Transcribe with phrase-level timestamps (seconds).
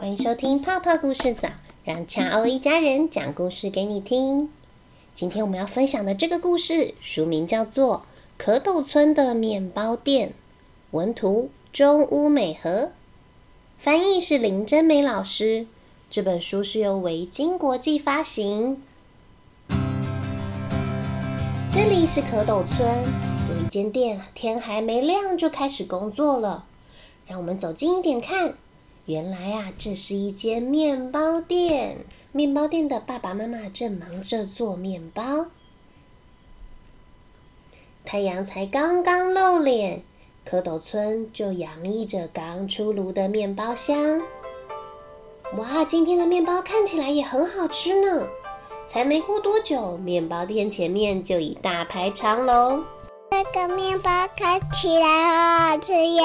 [0.00, 1.48] 欢迎收听泡泡故事早，
[1.82, 4.48] 让恰欧一家人讲故事给你听。
[5.12, 8.04] 今天我们要分享的这个故事，书名叫做
[8.40, 10.28] 《蝌蚪村的面包店》，
[10.92, 12.92] 文图中屋美和，
[13.76, 15.66] 翻译是林真美老师。
[16.08, 18.80] 这本书是由维京国际发行。
[21.72, 22.88] 这里是蝌蚪村，
[23.50, 26.66] 有一间店，天还没亮就开始工作了。
[27.26, 28.54] 让我们走近一点看。
[29.08, 31.96] 原来啊，这是一间面包店。
[32.30, 35.46] 面包店的爸爸妈妈正忙着做面包。
[38.04, 40.02] 太阳才刚刚露脸，
[40.46, 44.20] 蝌蚪村就洋溢着刚出炉的面包香。
[45.56, 48.28] 哇，今天的面包看起来也很好吃呢。
[48.86, 52.84] 才没过多久，面包店前面就已大排长龙。
[53.30, 56.22] 这个面包看起来好好吃耶！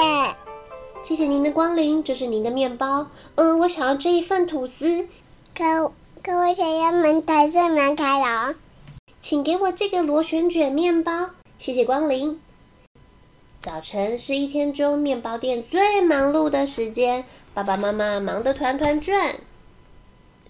[1.04, 3.08] 谢谢您的光临，这是您的面包。
[3.34, 5.06] 嗯，我想要这一份吐司。
[5.54, 8.54] 可可我想要门台式门开了。
[9.20, 11.32] 请给我这个螺旋卷面包。
[11.58, 12.40] 谢谢光临。
[13.60, 19.36] 早晨是一天中面包店最忙碌的时间，爸爸妈妈忙得团团转。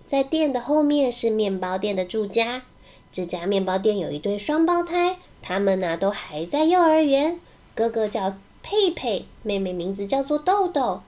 [0.07, 2.63] 在店的后面是面包店的住家。
[3.11, 7.41] 这家面包店有一对双胞胎，他们呢都还在幼儿园。
[7.75, 8.37] 哥哥叫。
[8.67, 11.03] 佩佩，妹妹名字叫做豆豆，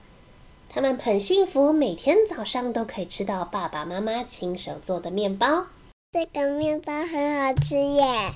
[0.69, 5.65] 他们很幸福，每天早上都可以吃到爸爸妈妈亲手做的面包。
[6.11, 8.29] 这个面包很好吃耶！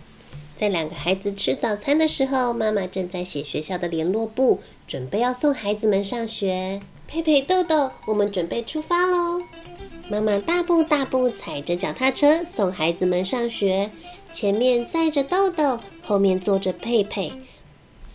[0.56, 6.82] 在两个孩子吃早餐的时候，妈妈正在写学校的联络簿，准备要送孩子们上学。
[7.08, 9.40] 佩佩、豆豆，我们准备出发喽！
[10.10, 13.92] 妈妈大步大步踩着脚踏车送孩子们上学，
[14.34, 17.32] 前面载着豆豆，后面坐着佩佩。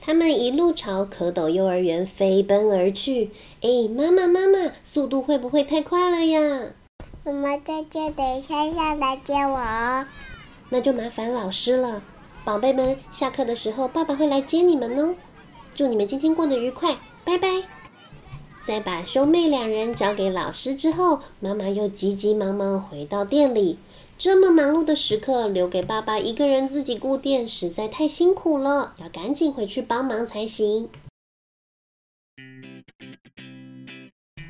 [0.07, 3.33] 他们一路朝蝌蚪幼儿园飞奔而去。
[3.61, 6.69] 哎，妈妈，妈妈，速度会不会太快了呀？
[7.25, 10.07] 妈妈在这等一下下来接我哦。
[10.69, 12.05] 那就麻烦老师了，
[12.45, 15.17] 宝贝们，下课的时候爸爸会来接你们哦。
[15.75, 17.49] 祝你们今天过得愉快，拜拜。
[18.65, 23.77] 在把兄妹两人交给老师之后，妈妈又急急忙忙回到店里。
[24.19, 30.89] 这么忙碌的时刻，留给爸爸一个人自己顾店，实在太辛苦了，要赶紧回去帮忙才行。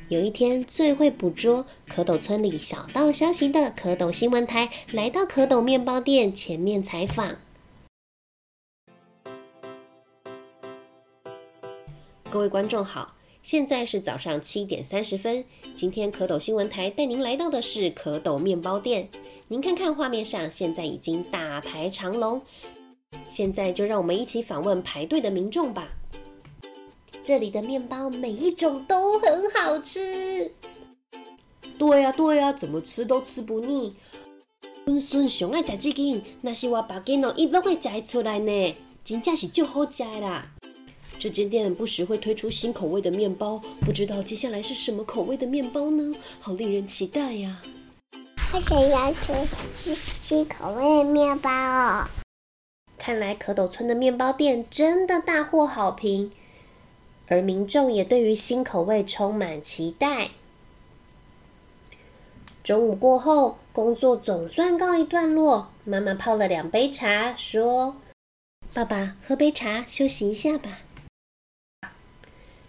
[0.09, 7.37] 有一天，最会捕捉蝌蚪村里小道消息的蝌蚪新闻台来到蝌蚪面包店前面采访。
[12.31, 15.45] 各位观众好，现在是早上七点三十分。
[15.75, 19.09] 今天蝌蚪新闻台带您来到的是蝌蚪面包店。
[19.49, 22.43] 您看看画面上，现在已经大排长龙。
[23.29, 25.89] 现在就让我们一起访问排队的民众吧。
[27.23, 30.51] 这里的面包每一种都很好吃。
[31.79, 33.95] 对呀对呀，怎么吃都吃不腻。
[34.85, 38.75] 孙孙上爱食这间，那是我爸囡哦，伊拢会摘出来呢，
[39.05, 40.55] 真正是就好食啦。
[41.21, 46.13] 这间店不时会推出新口味的面包，不知道接下来是什么口味的面包呢？
[46.41, 47.63] 好令人期待呀！
[48.57, 49.35] 他想要吃
[49.77, 52.09] 新新口味面包哦。
[52.97, 56.33] 看来蝌蚪村的面包店真的大获好评，
[57.29, 60.31] 而民众也对于新口味充满期待。
[62.65, 65.71] 中午过后，工作总算告一段落。
[65.85, 67.97] 妈妈泡了两杯茶，说
[68.73, 70.79] ：“爸爸，喝杯茶休息一下吧。”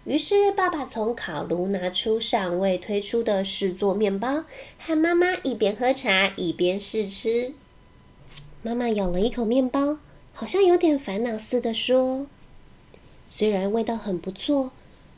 [0.08, 4.44] 于是，爸爸从烤炉拿出尚未推出的试做面包，
[4.78, 7.52] 和妈妈一边喝茶一边试吃。
[8.62, 9.98] 妈妈咬了一口面包，
[10.32, 12.26] 好像有点烦恼似的说
[13.28, 14.70] ：“虽然味道很不错，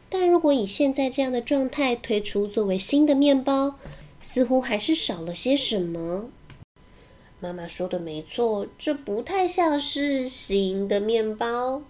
[0.08, 3.76] 但如果以现在这样的状态推出作为新的面包，
[4.20, 6.30] 似乎还是少了些什么。”
[7.38, 11.82] 妈妈说的没错，这不太像是新的面包。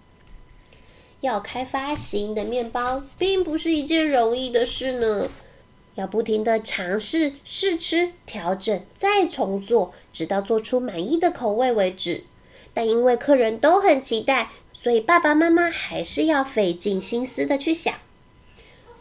[1.21, 5.29] 要开发新的面包，并不是一件容易的事呢。
[5.95, 12.23] 要不停的尝试、试吃、调整，再重做，直到做出满意的口味为止。
[12.73, 17.93] 但因为客人都很期待，所以爸爸妈妈还是要费尽心思的去想。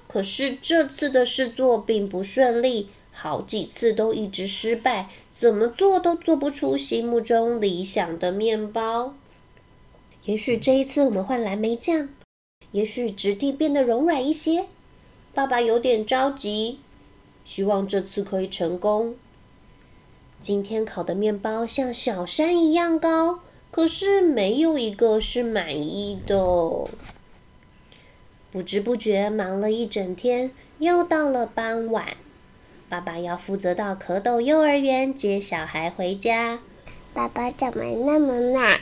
[0.09, 9.15] 可是这次的试做并不顺利，好几次都一直失败，怎么做都做不出心目中理想的面包。
[10.25, 12.11] 也许这一次我们换蓝莓酱，
[12.73, 14.67] 也许质地变得柔软一些。
[15.33, 16.81] 爸爸有点着急，
[17.45, 19.15] 希望这次可以成功。
[20.41, 23.41] 今天烤的面包像小山一样高，
[23.71, 26.37] 可是没有一个是满意的。
[28.53, 32.17] 不知不觉忙了一整天，又到了傍晚，
[32.89, 36.61] 爸爸要负责到蝌蚪幼儿园接小孩回家。
[37.15, 38.81] 爸爸怎么那么慢？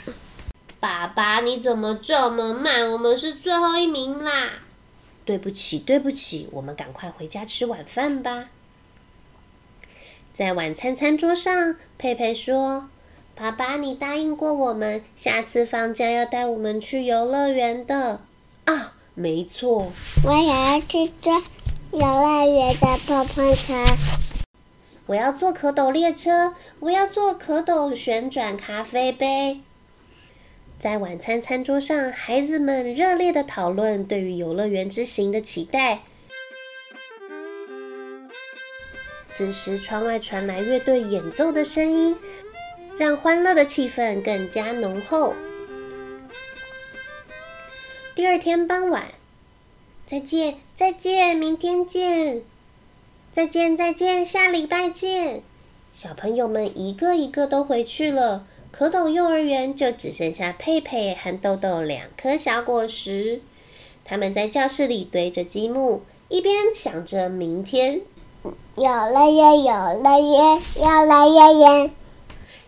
[0.80, 2.90] 爸爸，你怎么这么慢？
[2.92, 4.50] 我们是最后一名啦！
[5.24, 8.50] 对不起，对不起，我们赶快回家吃晚饭吧。
[10.32, 12.88] 在晚餐餐桌上，佩佩说
[13.34, 18.20] ：“爸爸，你答应过我们，下次放假要带我们去游乐园的。”
[18.66, 19.90] 啊，没错，
[20.24, 21.32] 我也要去坐
[21.90, 23.74] 游乐园的碰碰车。
[25.06, 29.60] 我要坐蝌蚪列车，我要坐蝌蚪旋转咖啡杯。
[30.78, 36.02] 在晚餐餐桌上，孩子们热烈的讨论对于游乐园之行的期待。
[39.24, 42.16] 此时，窗外传来乐队演奏的声音，
[42.96, 45.34] 让欢乐的气氛更加浓厚。
[48.14, 49.08] 第二天傍晚，
[50.06, 52.42] 再见，再见，明天见，
[53.32, 55.42] 再见，再见，下礼拜见。
[55.92, 63.40] 小朋友们一个一个都回去了，蝌蚪幼儿园就只剩下佩佩和豆豆两颗小果实。
[64.04, 68.00] 他们在教室里堆着积木，一边想着明天。
[68.76, 71.90] 游乐园，游乐园，游乐园园。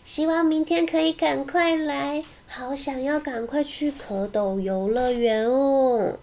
[0.05, 6.19] 希望明天可以赶快来，好想要赶快去蝌蚪游乐园哦！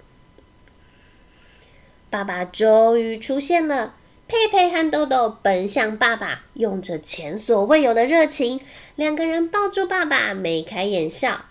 [2.10, 3.96] 爸爸终于出现了，
[4.28, 8.60] 佩佩和豆豆奔向爸爸，用着前所未有的热情，
[8.98, 11.46] 两个人抱住爸爸，眉开眼笑。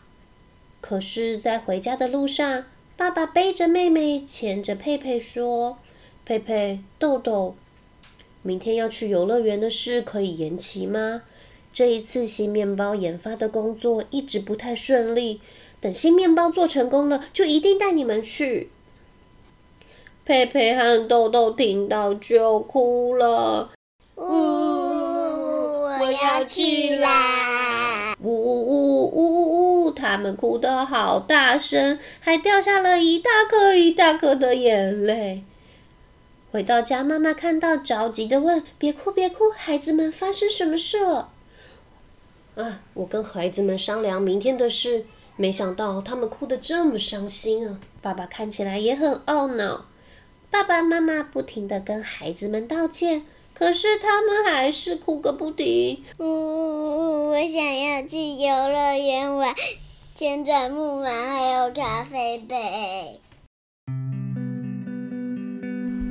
[0.83, 2.65] 可是，在回家的路上，
[2.95, 5.79] 爸爸背着妹妹，牵着佩佩说
[6.27, 7.57] ：“佩佩，豆豆。”
[8.43, 11.23] 明天要去游乐园的事可以延期吗？
[11.73, 15.41] 这一次新面包研发的工作一直不太顺利，
[15.81, 18.71] 等新面包做成功了，就一定带你们去。
[20.27, 23.71] 佩佩和豆豆听到就哭了。
[24.17, 28.13] 呜，我要去啦！
[28.21, 28.67] 呜呜
[29.13, 35.45] 呜呜，他们哭得好大声，还掉下了一大颗一大颗的眼泪。
[36.51, 41.31] 回到家，妈妈看到着急的问：“别哭，别哭，孩子们，发生什么事了？”
[42.57, 45.07] 啊，我跟孩子们商量明天的事，
[45.37, 47.79] 没想到他们哭得这么伤心啊！
[48.03, 49.85] 爸爸看起来也很懊恼。
[50.51, 53.23] 爸爸妈妈不停的跟孩子们道歉，
[53.53, 56.03] 可是他们还是哭个不停。
[56.19, 59.55] 呜，我想要去游乐园玩
[60.15, 62.57] 旋转木马，还有咖啡杯。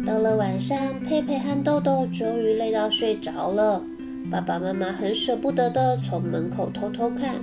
[0.05, 3.83] 到了晚上，佩佩和豆豆终于累到睡着了。
[4.31, 7.35] 爸爸妈妈很舍不得的从门口偷偷看。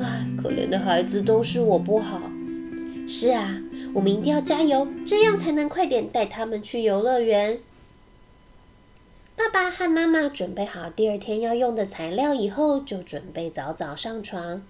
[0.00, 2.20] 唉，可怜的孩子，都是我不好。
[3.06, 3.60] 是啊，
[3.94, 7.60] 我们一定要加油，这样才能快点带他们去游乐园。
[9.36, 14.62] 爸爸和妈妈准备好第二天要用的材料以后，就准备早早上床。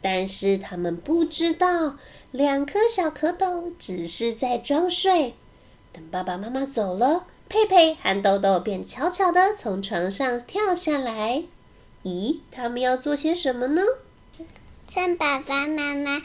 [0.00, 1.96] 但是他们不知道，
[2.32, 5.34] 两颗小蝌蚪只是在装睡。
[5.92, 11.44] 等爸爸妈妈走了，佩佩和豆豆便悄悄地从床上跳下来。
[12.02, 13.82] 咦，他们要做些什么呢？
[14.88, 16.20] 趁爸爸妈妈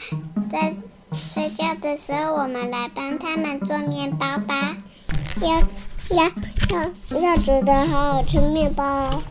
[0.50, 0.76] 在
[1.16, 4.76] 睡觉的时候，我们来帮他们做面包吧。
[5.40, 5.60] 要
[6.16, 6.24] 要
[6.70, 9.22] 要要煮的好好吃面包。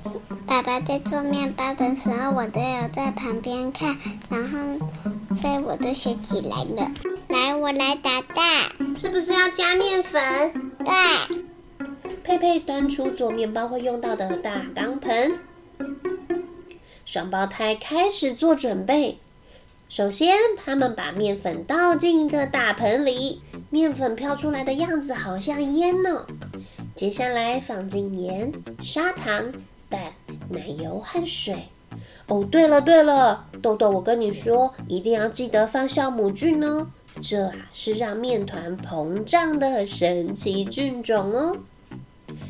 [0.45, 3.97] 爸爸在做面包的时候，我都有在旁边看，
[4.29, 6.91] 然后所以我都学起来了。
[7.27, 10.71] 来，我来打蛋，是不是要加面粉？
[10.85, 10.93] 对。
[12.23, 15.39] 佩佩端出做面包会用到的大钢盆，
[17.05, 19.19] 双胞胎开始做准备。
[19.89, 26.27] 首先，他们把面粉倒进一个大盆里，面粉飘出来的样子好像烟呢。
[26.93, 28.51] 接下来放进盐、
[28.81, 29.53] 砂糖、
[29.87, 30.13] 蛋、
[30.49, 31.69] 奶油和水。
[32.27, 36.87] 哦，对了对了，豆豆，我跟你说，一定要记得放酵母菌哦。
[37.21, 41.57] 这啊是让面团膨胀的神奇菌种哦。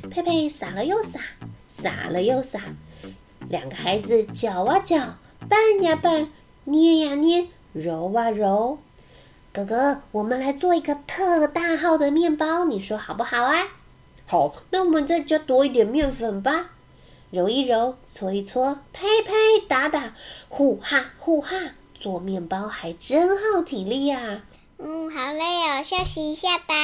[0.09, 1.19] 佩佩撒了又撒，
[1.67, 2.59] 撒了又撒，
[3.47, 4.97] 两个孩子搅啊搅，
[5.47, 6.29] 拌呀拌，
[6.69, 8.77] 捏呀捏，揉啊揉。
[9.53, 13.55] 哥哥，我们来做一个特大号的面包，你说好不好啊？
[14.25, 16.71] 好，那我们再加多一点面粉吧。
[17.31, 19.31] 揉一揉，搓一搓，拍拍
[19.69, 20.13] 打打，
[20.49, 21.55] 呼哈呼哈，
[21.95, 24.41] 做面包还真耗体力呀。
[24.77, 26.75] 嗯，好累哦，休息一下吧。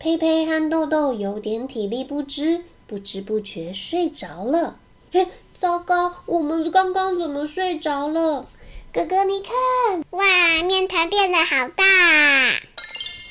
[0.00, 4.80] 佩佩和豆豆有点体力不支，不知不觉睡着了。
[5.12, 8.46] 嘿，糟糕，我们刚刚怎么睡着了？
[8.96, 9.52] 哥哥，你看，
[10.12, 10.24] 哇，
[10.62, 11.84] 面团变得好大。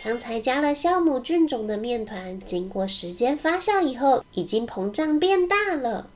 [0.04, 6.08] 刚才加了酵母菌种的面团，经过时间发酵以后，已经膨胀变大了。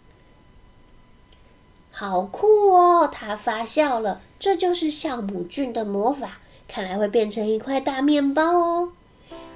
[1.89, 3.09] 好酷哦！
[3.11, 6.37] 它发酵了，这就是酵母菌的魔法。
[6.67, 8.91] 看来会变成一块大面包哦。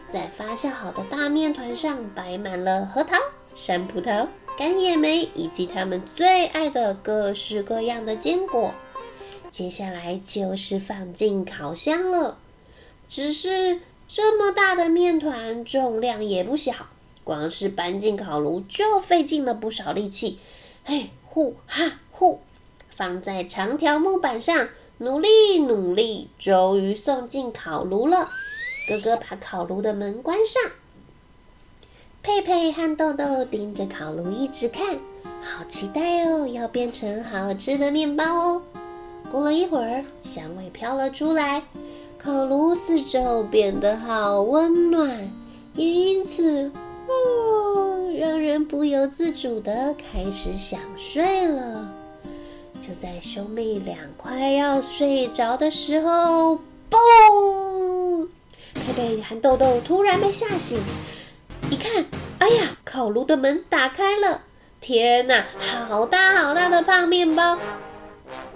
[0.10, 3.16] 在发酵好的大面团上摆满了核桃、
[3.54, 4.26] 山葡萄、
[4.58, 8.74] 干叶莓以及他们最爱的各式各样的坚果。
[9.54, 12.40] 接下来就是放进烤箱了。
[13.08, 16.74] 只是这么大的面团，重量也不小，
[17.24, 20.40] 光是搬进烤炉就费尽了不少力气。
[20.84, 22.42] 嘿，呼哈呼，
[22.90, 28.28] 放在长条木板上，努力努力，终于送进烤炉了。
[28.90, 30.72] 哥哥把烤炉的门关上，
[32.24, 34.98] 佩佩和豆豆盯着烤炉一直看，
[35.44, 38.64] 好期待哦，要变成好吃的面包哦。
[39.34, 41.64] 过了一会儿，香味飘了出来，
[42.20, 45.10] 烤炉四周变得好温暖，
[45.74, 46.72] 也因此，
[47.08, 51.92] 哦，让人不由自主的开始想睡了。
[52.88, 56.60] 就在兄妹俩快要睡着的时候，
[56.92, 58.28] 嘣！
[58.76, 60.80] 佩佩和豆豆突然被吓醒，
[61.72, 62.06] 一看，
[62.38, 64.42] 哎呀，烤炉的门打开了！
[64.80, 65.44] 天哪，
[65.90, 67.58] 好大好大的胖面包！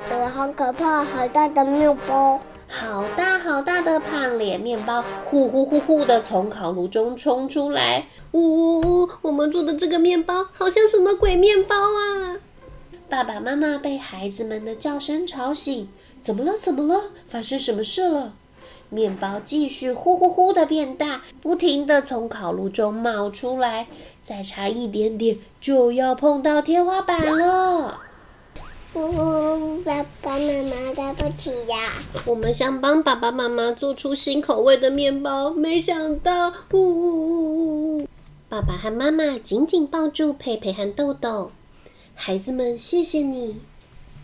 [0.09, 1.03] 呃，好可怕！
[1.03, 8.05] 好大的面包，好大好大的胖脸面包，呼呼呼呼的从烤炉中冲出来！
[8.31, 9.09] 呜呜呜！
[9.21, 12.37] 我们做的这个面包好像什么鬼面包啊！
[13.09, 15.89] 爸爸妈妈被孩子们的叫声吵醒，
[16.21, 16.53] 怎么了？
[16.57, 17.11] 怎么了？
[17.27, 18.33] 发生什么事了？
[18.89, 23.87] 面包继续呼呼呼的变大，不停的从烤炉中冒出来，
[24.23, 27.99] 再差一点点就要碰到天花板了。
[28.93, 31.93] 呜，爸爸妈妈对不起呀！
[32.25, 38.07] 我们想帮爸爸妈妈做出新口味的面包，没想到，呜呜呜呜呜！
[38.49, 41.51] 爸爸和妈妈紧紧抱住佩佩和豆豆，
[42.15, 43.57] 孩子们，谢谢你！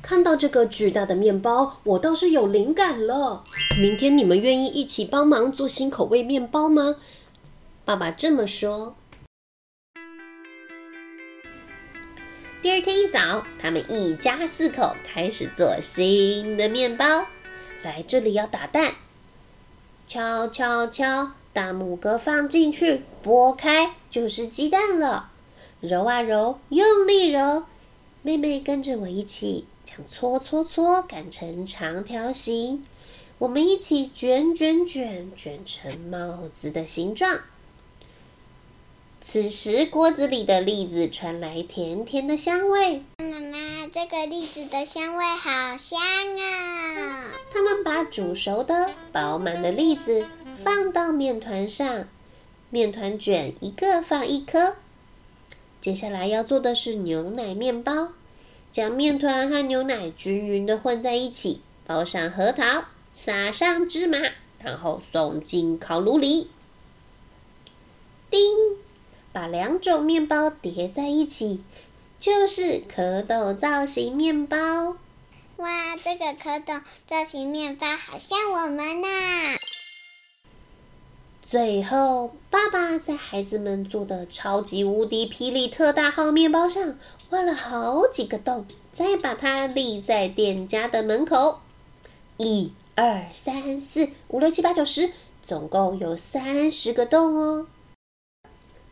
[0.02, 3.44] 看到这个巨大的面包，我倒是有灵感了。
[3.80, 6.96] 明天你们愿意一起帮忙做新口味面包吗？
[7.86, 8.96] 爸爸这么说。
[12.64, 17.26] 第二天一早，他们一家四口开始做新的面包。
[17.82, 18.94] 来，这里要打蛋，
[20.08, 25.30] 敲敲敲，大木哥放进去，拨开就是鸡蛋了。
[25.82, 27.66] 揉啊揉，用力揉，
[28.22, 32.86] 妹妹跟着我一起，这样搓搓搓，擀成长条形。
[33.40, 37.42] 我们一起卷卷卷，卷成帽子的形状。
[39.26, 43.02] 此时，锅子里的栗子传来甜甜的香味。
[43.20, 45.98] 妈妈，这个栗子的香味好香
[46.38, 47.32] 啊！
[47.52, 50.28] 他们把煮熟的、饱满的栗子
[50.62, 52.06] 放到面团上，
[52.70, 54.76] 面团卷一个放一颗。
[55.80, 58.10] 接下来要做的是牛奶面包，
[58.74, 62.84] 将面团和牛奶均匀的混在一起，包上核桃，
[63.16, 64.20] 撒上芝麻，
[64.60, 66.52] 然后送进烤炉里。
[68.30, 68.83] 叮。
[69.34, 71.64] 把两种面包叠在一起，
[72.20, 74.96] 就是蝌蚪造型面包。
[75.58, 79.58] 哇，这个蝌蚪造型面包好像我们呐！
[81.42, 86.98] 最后，爸爸在孩子们做的超级无敌霹雳特大号面包上
[87.32, 91.60] 挖了好几个洞，再把它立在店家的门口。
[92.38, 95.12] 一、二、三、四、五、六、七、八、九、十，
[95.44, 97.68] 总共有三十个洞哦。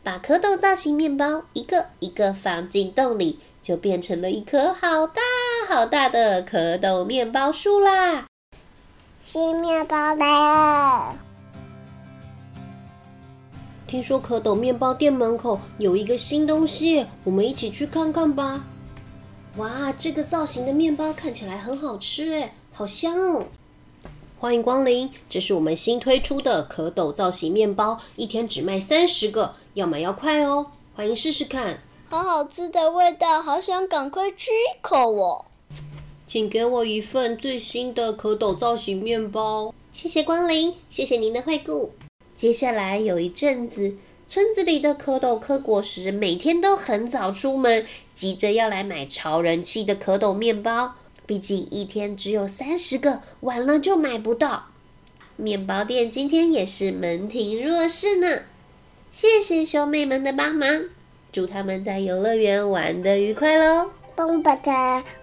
[0.03, 5.21] 把蝌蚪造型面包一个一个放进洞里，就变成了一棵好大
[5.69, 8.25] 好大的蝌蚪面包树啦！
[9.23, 11.15] 新面包来了！
[13.85, 18.63] 听说蝌蚪面包店门口有一个新东西，我们一起去看看吧！
[19.57, 23.45] 哇，这个造型的面包看起来很好吃诶，好香哦！
[24.41, 30.65] 欢迎光临，这是我们新推出的蝌蚪造型面包，一天只卖三十个，要买要快哦！
[30.95, 31.79] 欢迎试试看，
[32.09, 35.45] 好好吃的味道，好想赶快吃一口哦！
[36.25, 39.71] 请给我一份最新的蝌蚪造型面包。
[39.93, 41.91] 谢谢光临，谢谢您的惠顾。
[42.35, 43.95] 接下来有一阵子，
[44.27, 50.95] 村子里的蝌蚪科果实每天都很早出门，急着要来买潮人气的蝌蚪面包。
[51.25, 54.65] 毕竟一天只有三十个，晚了就买不到。
[55.37, 58.43] 面包店今天也是门庭若市呢。
[59.11, 60.67] 谢谢兄妹们的帮忙，
[61.31, 63.91] 祝他们在游乐园玩的愉快喽！
[64.15, 64.71] 蹦蹦车，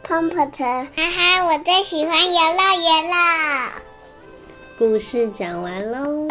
[0.03, 3.83] 蹦蹦车，哈哈，我最喜欢游乐园了。
[4.79, 6.29] 故事讲完喽。